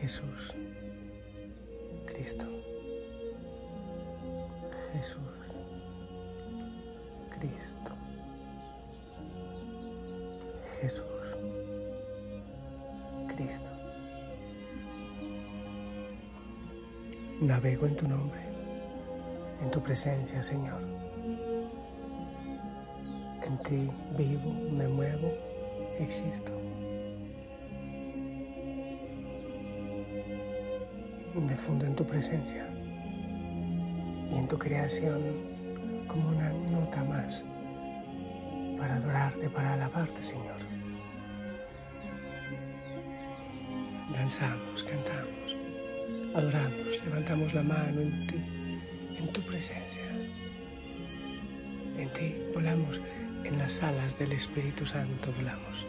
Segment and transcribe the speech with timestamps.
[0.00, 0.54] Jesús,
[2.06, 2.46] Cristo,
[4.92, 5.20] Jesús,
[7.38, 7.90] Cristo,
[10.80, 11.36] Jesús,
[13.28, 13.68] Cristo.
[17.42, 18.40] Navego en tu nombre,
[19.62, 20.80] en tu presencia, Señor.
[23.46, 25.30] En ti vivo, me muevo,
[25.98, 26.52] existo.
[31.46, 32.68] Me fundo en tu presencia
[34.30, 35.20] y en tu creación
[36.06, 37.44] como una nota más
[38.78, 40.56] para adorarte, para alabarte, Señor.
[44.12, 45.56] Danzamos, cantamos,
[46.34, 48.36] adoramos, levantamos la mano en ti,
[49.18, 50.02] en tu presencia.
[51.96, 53.00] En ti volamos,
[53.44, 55.86] en las alas del Espíritu Santo volamos.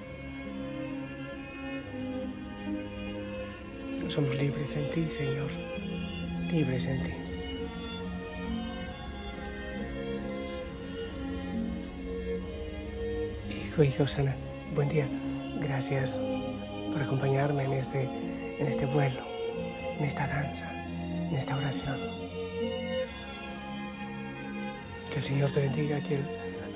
[4.11, 5.49] Somos libres en ti, Señor,
[6.51, 7.13] libres en ti.
[13.49, 14.35] Hijo y Josana,
[14.75, 15.07] buen día.
[15.61, 16.19] Gracias
[16.91, 19.21] por acompañarme en este, en este vuelo,
[19.97, 21.97] en esta danza, en esta oración.
[25.09, 26.25] Que el Señor te bendiga, que Él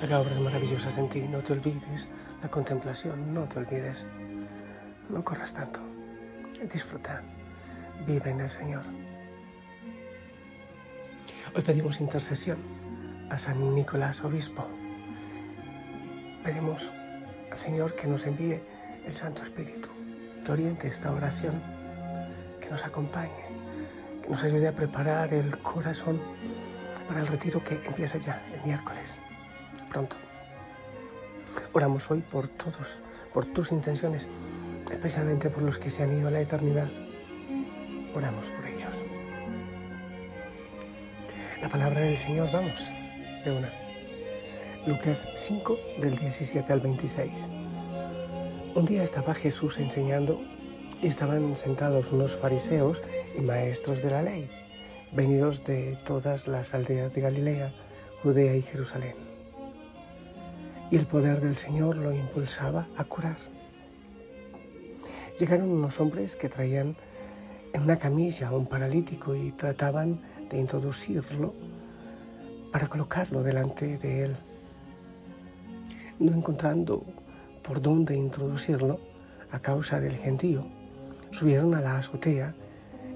[0.02, 1.20] haga obras maravillosas en ti.
[1.20, 2.08] No te olvides
[2.42, 4.06] la contemplación, no te olvides.
[5.10, 5.85] No corras tanto.
[6.62, 7.22] Disfruta.
[8.06, 8.82] Vive en el Señor.
[11.54, 12.58] Hoy pedimos intercesión
[13.30, 14.66] a San Nicolás, obispo.
[16.42, 16.90] Pedimos
[17.50, 18.60] al Señor que nos envíe
[19.06, 19.88] el Santo Espíritu,
[20.44, 21.62] que oriente esta oración,
[22.60, 23.44] que nos acompañe,
[24.22, 26.20] que nos ayude a preparar el corazón
[27.06, 29.18] para el retiro que empieza ya el miércoles,
[29.90, 30.16] pronto.
[31.72, 32.98] Oramos hoy por todos,
[33.32, 34.26] por tus intenciones,
[34.90, 36.88] especialmente por los que se han ido a la eternidad.
[38.14, 39.02] Oramos por ellos.
[41.60, 42.90] La palabra del Señor, vamos,
[43.44, 43.70] de una.
[44.86, 47.48] Lucas 5, del 17 al 26.
[48.74, 50.40] Un día estaba Jesús enseñando
[51.02, 53.00] y estaban sentados unos fariseos
[53.36, 54.48] y maestros de la ley,
[55.12, 57.72] venidos de todas las aldeas de Galilea,
[58.22, 59.16] Judea y Jerusalén.
[60.90, 63.55] Y el poder del Señor lo impulsaba a curar.
[65.38, 66.96] Llegaron unos hombres que traían
[67.74, 71.52] en una camilla a un paralítico y trataban de introducirlo
[72.72, 74.36] para colocarlo delante de él.
[76.18, 77.04] No encontrando
[77.62, 78.98] por dónde introducirlo
[79.50, 80.64] a causa del gentío,
[81.32, 82.54] subieron a la azotea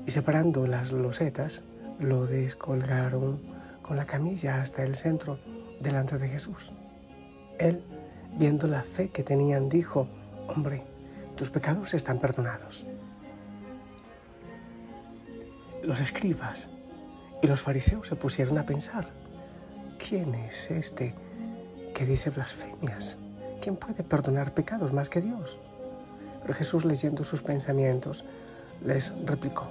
[0.06, 1.64] y separando las losetas,
[1.98, 3.40] lo descolgaron
[3.80, 5.38] con la camilla hasta el centro
[5.80, 6.70] delante de Jesús.
[7.58, 7.82] Él,
[8.38, 10.06] viendo la fe que tenían, dijo,
[10.48, 10.89] hombre,
[11.40, 12.84] tus pecados están perdonados.
[15.82, 16.68] Los escribas
[17.40, 19.08] y los fariseos se pusieron a pensar,
[19.96, 21.14] ¿quién es este
[21.94, 23.16] que dice blasfemias?
[23.62, 25.58] ¿Quién puede perdonar pecados más que Dios?
[26.42, 28.26] Pero Jesús leyendo sus pensamientos
[28.84, 29.70] les replicó,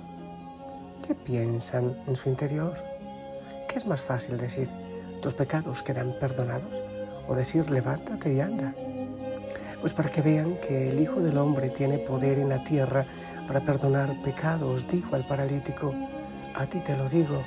[1.06, 2.80] ¿qué piensan en su interior?
[3.68, 4.72] ¿Qué es más fácil decir,
[5.22, 6.82] tus pecados quedan perdonados?
[7.28, 8.74] O decir, levántate y anda.
[9.82, 13.06] Pues para que vean que el Hijo del Hombre tiene poder en la tierra
[13.48, 15.94] para perdonar pecados, dijo al paralítico,
[16.54, 17.42] a ti te lo digo,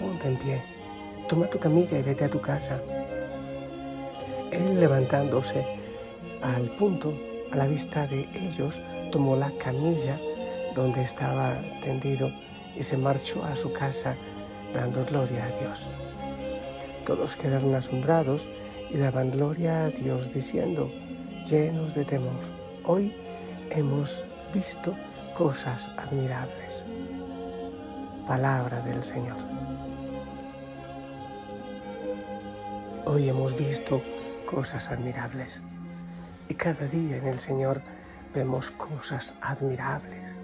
[0.00, 0.62] ponte en pie,
[1.28, 2.80] toma tu camilla y vete a tu casa.
[4.50, 5.66] Él levantándose
[6.42, 7.12] al punto,
[7.52, 8.80] a la vista de ellos,
[9.12, 10.18] tomó la camilla
[10.74, 12.30] donde estaba tendido
[12.74, 14.16] y se marchó a su casa
[14.72, 15.90] dando gloria a Dios.
[17.04, 18.48] Todos quedaron asombrados
[18.90, 20.90] y daban gloria a Dios diciendo,
[21.46, 22.40] llenos de temor,
[22.82, 23.14] hoy
[23.70, 24.96] hemos visto
[25.36, 26.84] cosas admirables.
[28.26, 29.36] Palabra del Señor.
[33.04, 34.02] Hoy hemos visto
[34.44, 35.60] cosas admirables
[36.48, 37.80] y cada día en el Señor
[38.34, 40.34] vemos cosas admirables.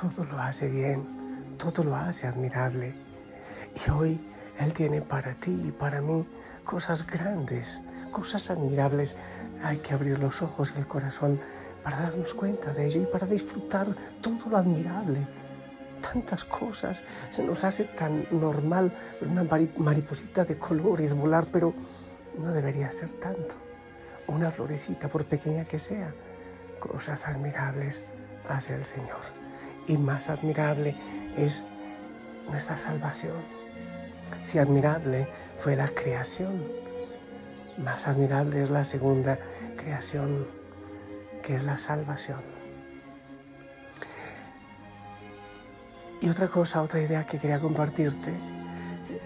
[0.00, 1.04] Todo lo hace bien,
[1.58, 2.94] todo lo hace admirable.
[3.84, 4.20] Y hoy
[4.60, 6.24] Él tiene para ti y para mí
[6.64, 7.82] cosas grandes,
[8.14, 9.16] cosas admirables.
[9.62, 11.40] Hay que abrir los ojos y el corazón
[11.82, 13.88] para darnos cuenta de ello y para disfrutar
[14.22, 15.26] todo lo admirable.
[16.00, 19.44] Tantas cosas, se nos hace tan normal una
[19.78, 21.74] mariposita de colores volar, pero
[22.38, 23.56] no debería ser tanto.
[24.28, 26.14] Una florecita, por pequeña que sea,
[26.78, 28.04] cosas admirables
[28.48, 29.20] hace el Señor.
[29.88, 30.96] Y más admirable
[31.36, 31.64] es
[32.48, 33.42] nuestra salvación.
[34.42, 36.83] Si admirable fue la creación,
[37.78, 39.38] más admirable es la segunda
[39.76, 40.46] creación,
[41.42, 42.40] que es la salvación.
[46.20, 48.32] Y otra cosa, otra idea que quería compartirte,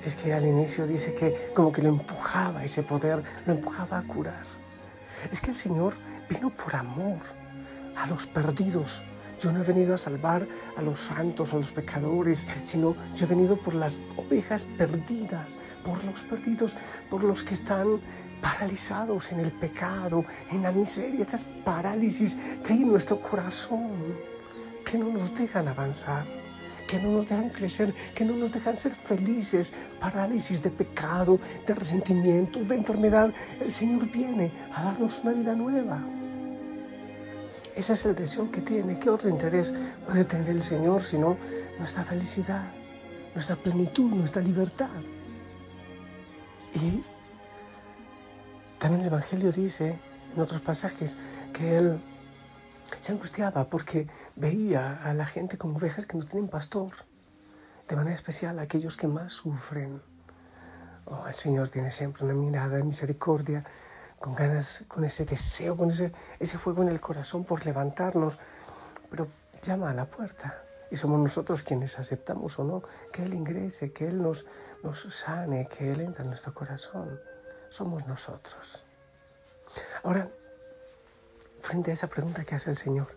[0.05, 4.03] es que al inicio dice que como que lo empujaba ese poder, lo empujaba a
[4.03, 4.47] curar.
[5.31, 5.95] Es que el Señor
[6.29, 7.19] vino por amor
[7.97, 9.03] a los perdidos.
[9.39, 10.47] Yo no he venido a salvar
[10.77, 16.03] a los santos, a los pecadores, sino yo he venido por las ovejas perdidas, por
[16.05, 16.77] los perdidos,
[17.09, 18.01] por los que están
[18.41, 23.91] paralizados en el pecado, en la miseria, esas parálisis que hay en nuestro corazón,
[24.85, 26.27] que no nos dejan avanzar
[26.89, 31.75] que no nos dejan crecer, que no nos dejan ser felices, parálisis de pecado, de
[31.75, 33.31] resentimiento, de enfermedad.
[33.61, 36.01] El Señor viene a darnos una vida nueva.
[37.79, 38.99] Ese es el deseo que tiene.
[38.99, 39.73] ¿Qué otro interés
[40.05, 41.37] puede tener el Señor sino
[41.79, 42.73] nuestra felicidad,
[43.35, 44.91] nuestra plenitud, nuestra libertad?
[46.75, 47.05] Y
[48.81, 49.97] también el Evangelio dice
[50.35, 51.17] en otros pasajes
[51.53, 52.01] que Él
[52.99, 56.91] se angustiaba porque veía a la gente como ovejas que no tienen pastor,
[57.89, 60.03] de manera especial a aquellos que más sufren.
[61.05, 63.63] Oh, el Señor tiene siempre una mirada de misericordia,
[64.19, 68.39] con ganas, con ese deseo, con ese, ese fuego en el corazón por levantarnos,
[69.11, 69.29] pero
[69.63, 70.63] llama a la puerta.
[70.91, 72.83] Y somos nosotros quienes aceptamos o no
[73.13, 74.47] que Él ingrese, que Él nos,
[74.83, 77.21] nos sane, que Él entre en nuestro corazón.
[77.69, 78.83] Somos nosotros.
[80.03, 80.31] Ahora,
[81.61, 83.15] frente a esa pregunta que hace el Señor,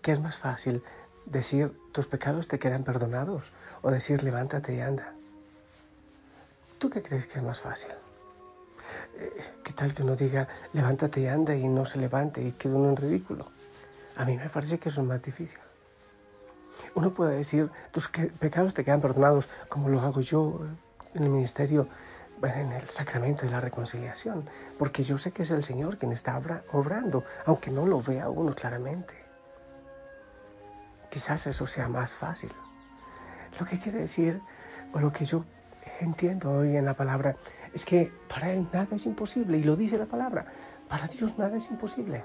[0.00, 0.82] ¿qué es más fácil?
[1.26, 3.52] ¿Decir tus pecados te quedan perdonados
[3.82, 5.12] o decir levántate y anda?
[6.78, 7.90] ¿Tú qué crees que es más fácil?
[9.16, 12.74] Eh, ¿Qué tal que uno diga levántate y anda y no se levante y quede
[12.74, 13.46] uno en ridículo?
[14.16, 15.58] A mí me parece que eso es más difícil.
[16.94, 20.60] Uno puede decir tus pecados te quedan perdonados como lo hago yo
[21.14, 21.88] en el ministerio
[22.46, 24.48] en el sacramento de la reconciliación,
[24.78, 26.40] porque yo sé que es el Señor quien está
[26.72, 29.14] obrando, aunque no lo vea uno claramente.
[31.10, 32.52] Quizás eso sea más fácil.
[33.58, 34.40] Lo que quiere decir,
[34.92, 35.44] o lo que yo
[36.00, 37.36] entiendo hoy en la palabra,
[37.78, 40.46] es que para Él nada es imposible, y lo dice la palabra,
[40.88, 42.24] para Dios nada es imposible.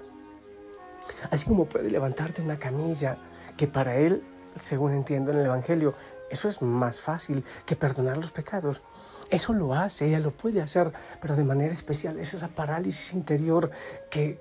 [1.30, 3.18] Así como puede levantarte una camilla,
[3.56, 4.24] que para Él,
[4.58, 5.94] según entiendo en el Evangelio,
[6.32, 8.82] eso es más fácil que perdonar los pecados.
[9.30, 10.92] Eso lo hace, ella lo puede hacer,
[11.22, 12.18] pero de manera especial.
[12.18, 13.70] Es esa parálisis interior
[14.10, 14.40] que,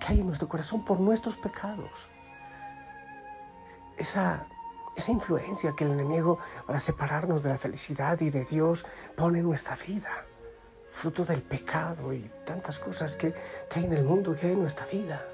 [0.00, 2.08] que hay en nuestro corazón por nuestros pecados.
[3.98, 4.46] Esa,
[4.96, 8.86] esa influencia que el enemigo, para separarnos de la felicidad y de Dios,
[9.16, 10.24] pone en nuestra vida.
[10.88, 14.60] Fruto del pecado y tantas cosas que, que hay en el mundo, que hay en
[14.60, 15.24] nuestra vida.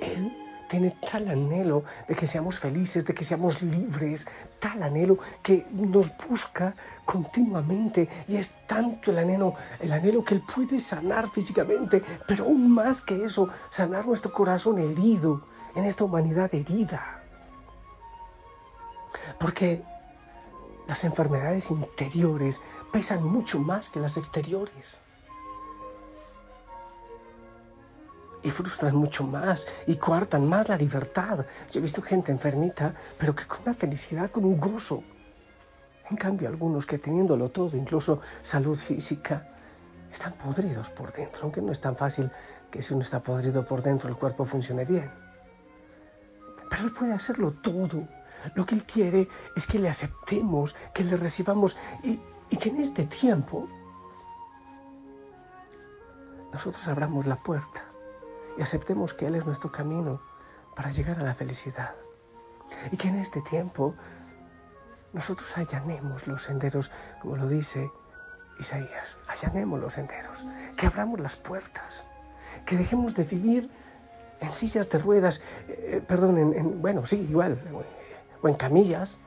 [0.00, 0.32] Él
[0.70, 4.26] tiene tal anhelo de que seamos felices, de que seamos libres,
[4.60, 6.74] tal anhelo que nos busca
[7.04, 12.72] continuamente y es tanto el anhelo, el anhelo que Él puede sanar físicamente, pero aún
[12.72, 15.42] más que eso, sanar nuestro corazón herido,
[15.74, 17.19] en esta humanidad herida.
[19.40, 19.82] Porque
[20.86, 22.60] las enfermedades interiores
[22.92, 25.00] pesan mucho más que las exteriores.
[28.42, 31.44] y frustran mucho más y coartan más la libertad.
[31.70, 35.02] Yo he visto gente enfermita, pero que con una felicidad, con un gozo.
[36.10, 39.46] En cambio, algunos que teniéndolo todo, incluso salud física,
[40.10, 42.30] están podridos por dentro, aunque no es tan fácil
[42.70, 45.10] que si uno está podrido por dentro el cuerpo funcione bien.
[46.68, 48.08] Pero Él puede hacerlo todo.
[48.54, 52.20] Lo que Él quiere es que le aceptemos, que le recibamos y,
[52.56, 53.68] que en este tiempo
[56.52, 57.84] nosotros abramos la puerta
[58.58, 60.20] y aceptemos que Él es nuestro camino
[60.74, 61.94] para llegar a la felicidad.
[62.92, 63.94] Y que en este tiempo
[65.12, 67.90] nosotros allanemos los senderos, como lo dice
[68.58, 70.44] Isaías, allanemos los senderos,
[70.76, 72.04] que abramos las puertas,
[72.66, 73.70] que dejemos de vivir
[74.40, 77.60] en sillas de ruedas, eh, perdón, en, bueno, sí, igual,
[78.42, 79.18] o en camillas,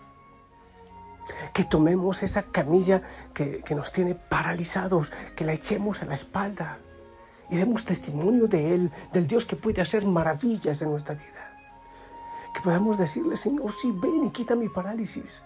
[1.54, 3.02] que tomemos esa camilla
[3.34, 6.80] que, que nos tiene paralizados, que la echemos a la espalda
[7.50, 11.58] y demos testimonio de Él, del Dios que puede hacer maravillas en nuestra vida.
[12.54, 15.44] Que podamos decirle, Señor, sí, ven y quita mi parálisis.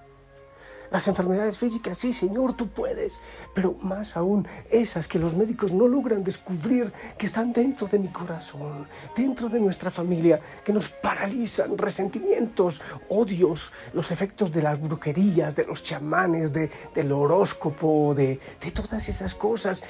[0.91, 3.21] Las enfermedades físicas, sí, Señor, tú puedes,
[3.53, 8.07] pero más aún esas que los médicos no logran descubrir que están dentro de mi
[8.07, 15.55] corazón, dentro de nuestra familia, que nos paralizan, resentimientos, odios, los efectos de las brujerías,
[15.55, 19.83] de los chamanes, del horóscopo, de, de todas esas cosas,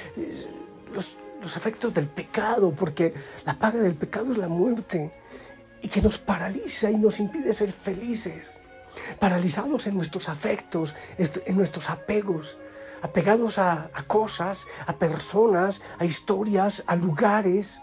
[0.93, 3.13] los, los efectos del pecado, porque
[3.45, 5.11] la paga del pecado es la muerte,
[5.81, 8.47] y que nos paraliza y nos impide ser felices,
[9.19, 12.57] paralizados en nuestros afectos, en nuestros apegos,
[13.01, 17.81] apegados a, cosas, a personas, a historias, a lugares.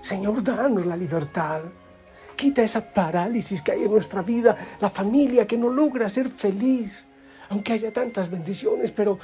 [0.00, 1.62] Señor, danos la libertad,
[2.40, 7.06] Quita esa parálisis que hay en nuestra vida, la familia que no logra ser feliz.
[7.50, 9.18] Aunque haya tantas bendiciones, pero,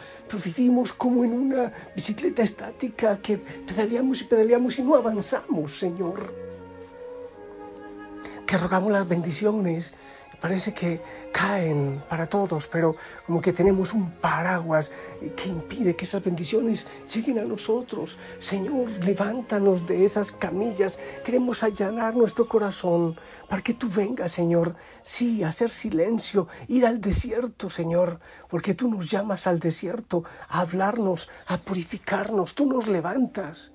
[0.44, 6.34] vivimos como en una bicicleta estática que pedaleamos y pedaleamos y no avanzamos, Señor.
[8.46, 9.94] Que rogamos las bendiciones
[10.40, 11.00] parece que
[11.32, 14.92] caen para todos, pero como que tenemos un paraguas
[15.36, 18.18] que impide que esas bendiciones lleguen a nosotros.
[18.38, 20.98] Señor, levántanos de esas camillas.
[21.24, 23.16] Queremos allanar nuestro corazón
[23.48, 24.76] para que tú vengas, Señor.
[25.02, 31.28] Sí, hacer silencio, ir al desierto, Señor, porque tú nos llamas al desierto a hablarnos,
[31.46, 32.54] a purificarnos.
[32.54, 33.72] Tú nos levantas.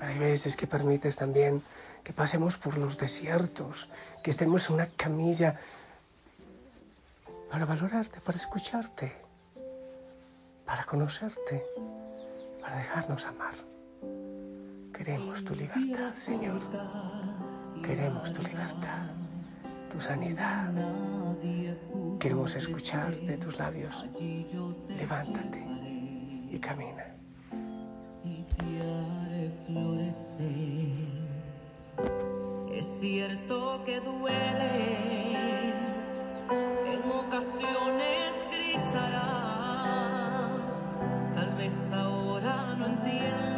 [0.00, 1.62] Pero hay veces que permites también
[2.02, 3.86] que pasemos por los desiertos,
[4.22, 5.60] que estemos en una camilla
[7.50, 9.12] para valorarte, para escucharte,
[10.64, 11.62] para conocerte,
[12.62, 13.54] para dejarnos amar.
[14.94, 16.60] Queremos tu libertad, Señor.
[17.82, 19.10] Queremos tu libertad,
[19.90, 20.72] tu sanidad.
[22.18, 24.06] Queremos escuchar de tus labios.
[24.88, 25.62] Levántate
[26.50, 27.04] y camina.
[32.72, 35.72] Es cierto que duele,
[36.86, 38.84] en ocasiones gritarás,
[41.34, 43.49] tal vez ahora no entiendes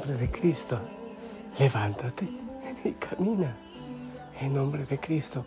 [0.00, 0.80] nombre de Cristo,
[1.58, 2.26] levántate
[2.84, 3.54] y camina.
[4.40, 5.44] En nombre de Cristo,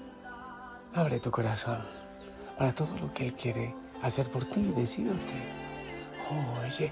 [0.93, 1.81] abre tu corazón
[2.55, 5.33] para todo lo que Él quiere hacer por ti y decirte.
[6.63, 6.91] Oye,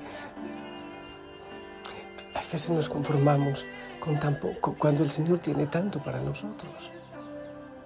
[2.34, 3.63] a veces nos conformamos
[4.00, 6.89] con tan poco cuando el Señor tiene tanto para nosotros.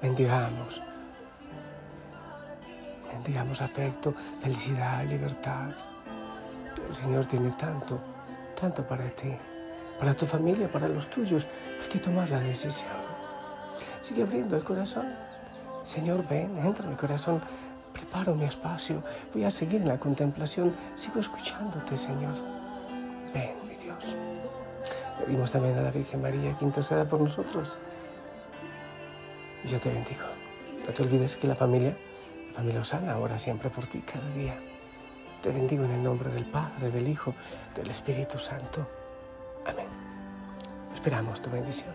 [0.01, 0.81] Bendigamos.
[3.11, 5.71] Bendigamos afecto, felicidad, libertad.
[6.87, 7.99] El Señor tiene tanto,
[8.57, 9.35] tanto para ti,
[9.99, 11.47] para tu familia, para los tuyos.
[11.81, 12.89] Hay que tomar la decisión.
[13.99, 15.07] Sigue abriendo el corazón.
[15.83, 17.41] Señor, ven, entra en mi corazón.
[17.93, 19.03] Preparo mi espacio.
[19.33, 20.75] Voy a seguir en la contemplación.
[20.95, 22.33] Sigo escuchándote, Señor.
[23.33, 24.15] Ven, mi Dios.
[25.23, 27.77] Pedimos también a la Virgen María que interceda por nosotros.
[29.63, 30.25] Yo te bendigo.
[30.85, 31.95] No te olvides que la familia,
[32.49, 34.55] la familia Osana, ora siempre por ti cada día.
[35.41, 37.33] Te bendigo en el nombre del Padre, del Hijo,
[37.75, 39.04] del Espíritu Santo.
[39.65, 39.87] Amén.
[40.93, 41.93] Esperamos tu bendición.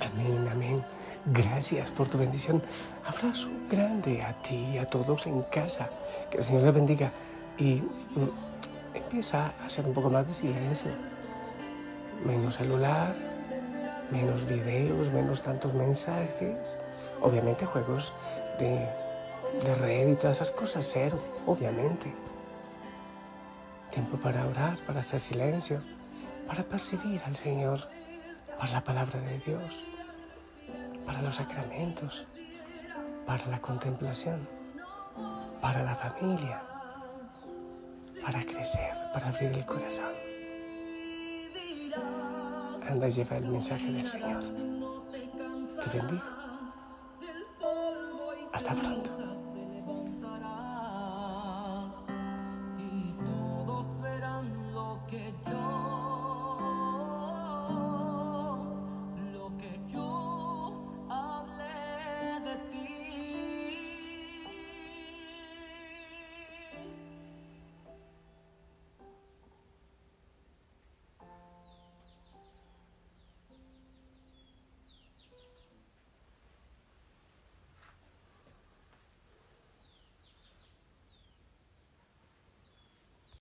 [0.00, 0.84] Amén, amén.
[1.26, 2.62] Gracias por tu bendición.
[3.06, 5.88] Abrazo grande a ti y a todos en casa.
[6.30, 7.12] Que el Señor les bendiga.
[7.58, 7.76] Y
[8.14, 8.43] mm,
[8.94, 10.90] empieza a hacer un poco más de silencio.
[12.24, 13.14] Menos celular,
[14.10, 16.78] menos videos, menos tantos mensajes.
[17.20, 18.12] Obviamente juegos
[18.58, 18.88] de,
[19.62, 22.14] de red y todas esas cosas, cero, obviamente.
[23.90, 25.82] Tiempo para orar, para hacer silencio,
[26.46, 27.88] para percibir al Señor,
[28.58, 29.84] para la palabra de Dios,
[31.04, 32.26] para los sacramentos.
[33.26, 34.46] para la contemplación,
[35.60, 36.62] para la familia,
[38.24, 40.12] para crecer, para abrir el corazón.
[42.88, 44.42] Anda lleva el mensaje del Señor.
[44.42, 46.22] Te bendigo.
[48.52, 49.23] Hasta pronto.